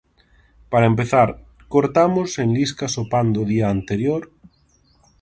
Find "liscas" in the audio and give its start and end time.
2.57-2.93